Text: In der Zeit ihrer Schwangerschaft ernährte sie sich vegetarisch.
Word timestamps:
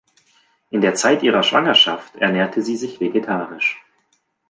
In 0.71 0.81
der 0.81 0.95
Zeit 0.95 1.21
ihrer 1.21 1.43
Schwangerschaft 1.43 2.15
ernährte 2.15 2.63
sie 2.63 2.75
sich 2.75 2.99
vegetarisch. 2.99 3.83